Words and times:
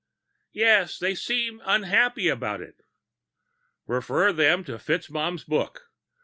"Yes. 0.51 0.97
They 0.97 1.13
seemed 1.13 1.61
unhappy 1.63 2.27
about 2.27 2.59
it." 2.59 2.81
"Refer 3.85 4.33
them 4.33 4.63
to 4.63 4.79
FitzMaugham's 4.79 5.43
book. 5.43 5.91